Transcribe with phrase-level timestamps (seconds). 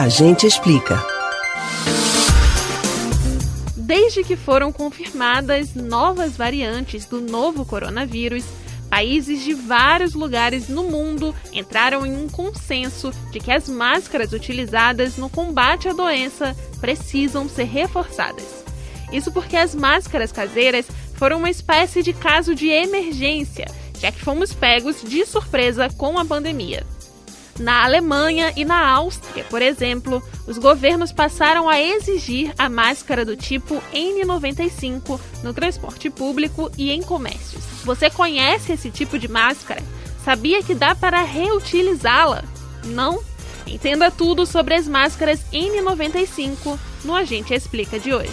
[0.00, 0.98] A gente explica.
[3.76, 8.42] Desde que foram confirmadas novas variantes do novo coronavírus,
[8.88, 15.18] países de vários lugares no mundo entraram em um consenso de que as máscaras utilizadas
[15.18, 18.64] no combate à doença precisam ser reforçadas.
[19.12, 23.66] Isso porque as máscaras caseiras foram uma espécie de caso de emergência,
[24.00, 26.86] já que fomos pegos de surpresa com a pandemia.
[27.60, 33.36] Na Alemanha e na Áustria, por exemplo, os governos passaram a exigir a máscara do
[33.36, 37.62] tipo N95 no transporte público e em comércios.
[37.84, 39.82] Você conhece esse tipo de máscara?
[40.24, 42.44] Sabia que dá para reutilizá-la?
[42.86, 43.22] Não?
[43.66, 48.32] Entenda tudo sobre as máscaras N95 no Agente Explica de hoje.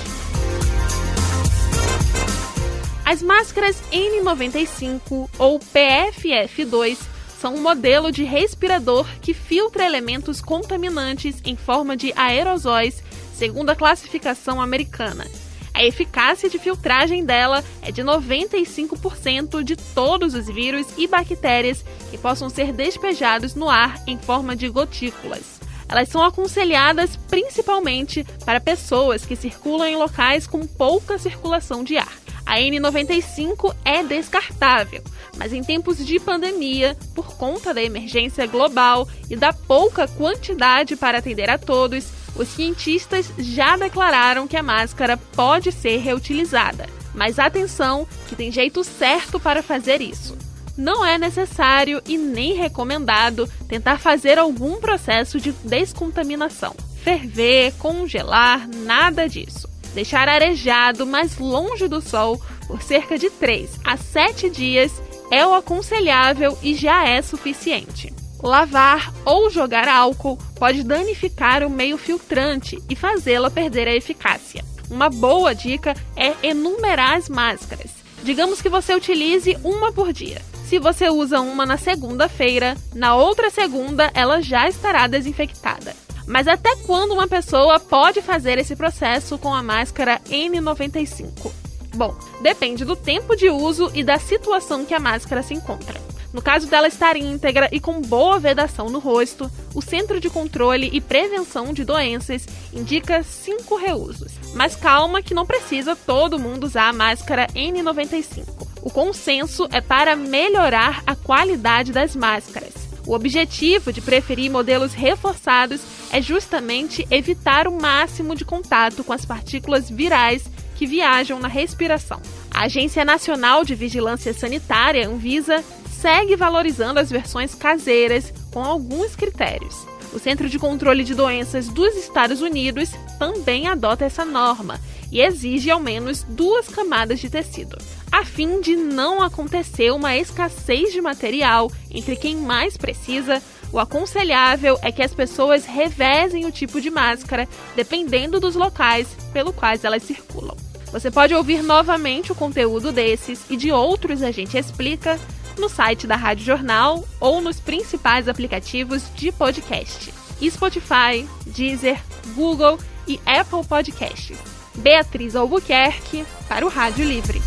[3.03, 11.55] As máscaras N95 ou PFF2 são um modelo de respirador que filtra elementos contaminantes em
[11.55, 15.25] forma de aerosóis, segundo a classificação americana.
[15.73, 22.17] A eficácia de filtragem dela é de 95% de todos os vírus e bactérias que
[22.17, 25.59] possam ser despejados no ar em forma de gotículas.
[25.87, 32.16] Elas são aconselhadas principalmente para pessoas que circulam em locais com pouca circulação de ar.
[32.47, 35.03] A N95 é descartável,
[35.37, 41.17] mas em tempos de pandemia, por conta da emergência global e da pouca quantidade para
[41.17, 46.87] atender a todos, os cientistas já declararam que a máscara pode ser reutilizada.
[47.13, 50.37] Mas atenção, que tem jeito certo para fazer isso.
[50.77, 56.73] Não é necessário e nem recomendado tentar fazer algum processo de descontaminação.
[57.03, 63.97] Ferver, congelar, nada disso deixar arejado mais longe do sol por cerca de 3 a
[63.97, 64.91] 7 dias
[65.31, 68.13] é o aconselhável e já é suficiente.
[68.43, 74.63] Lavar ou jogar álcool pode danificar o meio filtrante e fazê-la perder a eficácia.
[74.87, 77.89] Uma boa dica é enumerar as máscaras.
[78.21, 80.43] Digamos que você utilize uma por dia.
[80.67, 85.95] Se você usa uma na segunda-feira, na outra segunda ela já estará desinfectada.
[86.27, 91.51] Mas até quando uma pessoa pode fazer esse processo com a máscara N95?
[91.95, 95.99] Bom, depende do tempo de uso e da situação que a máscara se encontra.
[96.33, 100.89] No caso dela estar íntegra e com boa vedação no rosto, o Centro de Controle
[100.91, 104.33] e Prevenção de Doenças indica cinco reusos.
[104.53, 108.45] Mas calma que não precisa todo mundo usar a máscara N95.
[108.81, 112.66] O consenso é para melhorar a qualidade das máscaras.
[113.07, 115.79] O objetivo de preferir modelos reforçados
[116.11, 120.43] é justamente evitar o máximo de contato com as partículas virais
[120.75, 122.21] que viajam na respiração.
[122.53, 129.87] A Agência Nacional de Vigilância Sanitária, Anvisa, segue valorizando as versões caseiras com alguns critérios.
[130.13, 134.81] O Centro de Controle de Doenças dos Estados Unidos também adota essa norma
[135.11, 137.77] e exige ao menos duas camadas de tecido
[138.11, 143.41] a fim de não acontecer uma escassez de material entre quem mais precisa.
[143.71, 149.51] O aconselhável é que as pessoas revezem o tipo de máscara dependendo dos locais pelo
[149.51, 150.55] quais elas circulam.
[150.91, 155.19] Você pode ouvir novamente o conteúdo desses e de outros a gente explica
[155.59, 161.99] no site da Rádio Jornal ou nos principais aplicativos de podcast: Spotify, Deezer,
[162.35, 164.37] Google e Apple Podcasts.
[164.75, 167.41] Beatriz Albuquerque para o Rádio Livre.